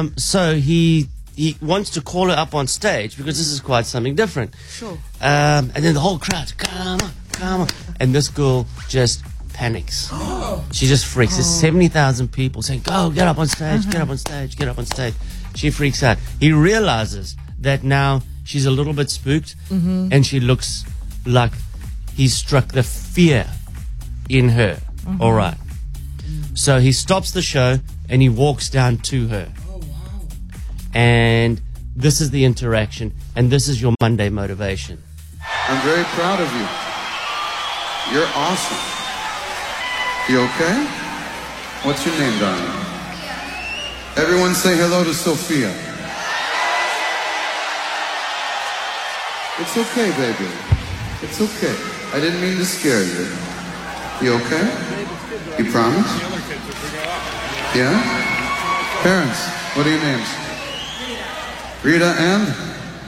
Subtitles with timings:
[0.00, 3.86] Um, so he he wants to call her up on stage because this is quite
[3.86, 4.54] something different.
[4.68, 4.92] Sure.
[5.20, 7.68] Um, and then the whole crowd, come on, come on.
[7.98, 10.10] And this girl just panics.
[10.72, 11.34] She just freaks.
[11.34, 14.78] There's 70,000 people saying, go, get up on stage, get up on stage, get up
[14.78, 15.14] on stage.
[15.54, 16.18] She freaks out.
[16.38, 20.84] He realizes that now she's a little bit spooked and she looks
[21.24, 21.52] like
[22.14, 23.46] he's struck the fear
[24.28, 24.78] in her.
[25.20, 25.56] All right.
[26.54, 27.78] So he stops the show
[28.08, 29.52] and he walks down to her.
[30.94, 31.60] And
[31.94, 35.02] this is the interaction, and this is your Monday motivation.
[35.68, 36.66] I'm very proud of you.
[38.12, 38.78] You're awesome.
[40.28, 40.86] You okay?
[41.84, 42.70] What's your name, darling?
[44.16, 45.70] Everyone say hello to Sofia.
[49.60, 50.50] It's okay, baby.
[51.22, 51.76] It's okay.
[52.12, 53.28] I didn't mean to scare you.
[54.22, 54.66] You okay?
[55.58, 56.10] You promise?
[57.76, 57.94] Yeah?
[59.02, 60.49] Parents, what are your names?
[61.82, 62.46] Rita and?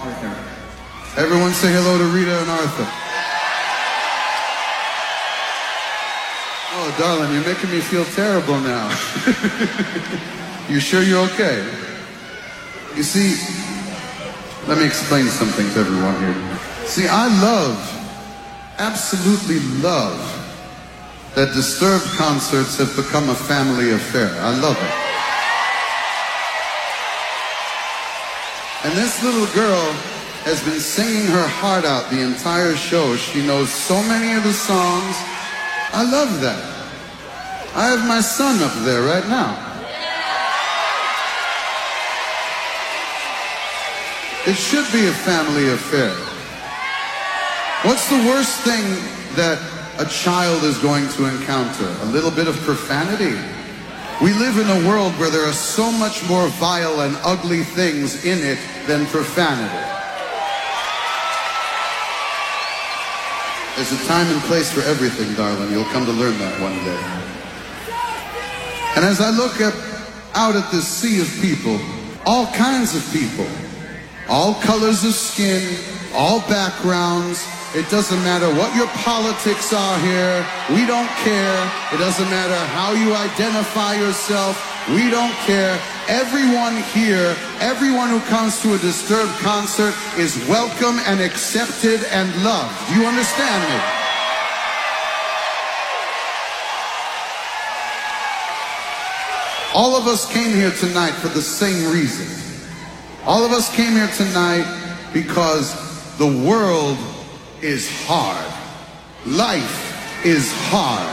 [0.00, 1.20] Arthur.
[1.20, 2.88] Everyone say hello to Rita and Arthur.
[6.72, 8.88] Oh, darling, you're making me feel terrible now.
[10.70, 11.62] you sure you're okay?
[12.96, 13.36] You see,
[14.66, 16.58] let me explain something to everyone here.
[16.86, 17.76] See, I love,
[18.78, 20.18] absolutely love,
[21.34, 24.30] that Disturbed concerts have become a family affair.
[24.40, 25.03] I love it.
[28.84, 29.92] And this little girl
[30.44, 33.16] has been singing her heart out the entire show.
[33.16, 35.16] She knows so many of the songs.
[35.96, 36.60] I love that.
[37.74, 39.56] I have my son up there right now.
[44.46, 46.12] It should be a family affair.
[47.88, 48.84] What's the worst thing
[49.34, 49.56] that
[49.98, 51.88] a child is going to encounter?
[52.02, 53.40] A little bit of profanity?
[54.22, 58.24] We live in a world where there are so much more vile and ugly things
[58.24, 59.90] in it than profanity.
[63.74, 65.72] There's a time and place for everything, darling.
[65.72, 67.24] You'll come to learn that one day.
[68.94, 69.74] And as I look up,
[70.36, 71.80] out at this sea of people,
[72.24, 73.46] all kinds of people,
[74.28, 75.76] all colors of skin,
[76.14, 80.46] all backgrounds, it doesn't matter what your politics are here.
[80.70, 81.58] We don't care.
[81.92, 84.54] It doesn't matter how you identify yourself.
[84.90, 85.76] We don't care.
[86.06, 92.70] Everyone here, everyone who comes to a Disturbed concert is welcome and accepted and loved.
[92.88, 93.80] Do you understand me?
[99.74, 102.30] All of us came here tonight for the same reason.
[103.26, 104.62] All of us came here tonight
[105.12, 105.74] because
[106.18, 106.96] the world
[107.64, 108.44] is hard.
[109.24, 111.08] Life is hard.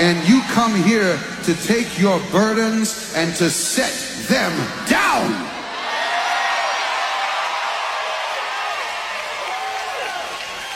[0.00, 3.92] And you come here to take your burdens and to set
[4.28, 4.52] them
[4.88, 5.30] down.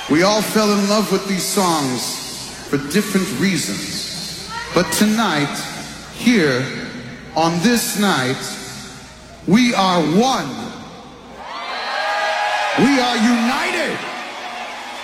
[0.08, 4.48] We all fell in love with these songs for different reasons.
[4.72, 5.58] But tonight,
[6.14, 6.64] here,
[7.34, 8.38] on this night,
[9.48, 10.48] we are one.
[12.78, 14.15] We are united.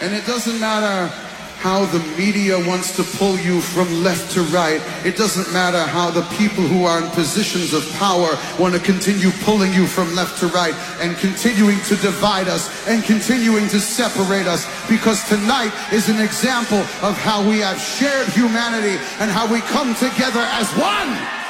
[0.03, 1.15] And it doesn't matter
[1.63, 4.83] how the media wants to pull you from left to right.
[5.07, 9.31] It doesn't matter how the people who are in positions of power want to continue
[9.47, 14.49] pulling you from left to right and continuing to divide us and continuing to separate
[14.49, 19.61] us because tonight is an example of how we have shared humanity and how we
[19.61, 21.42] come together as one.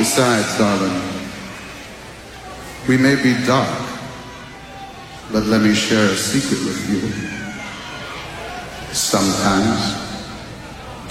[0.00, 0.98] Besides, darling,
[2.88, 3.68] we may be dark,
[5.30, 7.02] but let me share a secret with you.
[8.94, 9.92] Sometimes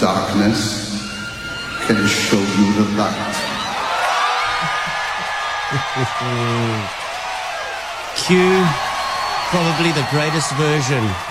[0.00, 0.90] darkness
[1.86, 3.36] can show you the light.
[8.26, 8.66] Cue
[9.50, 11.29] probably the greatest version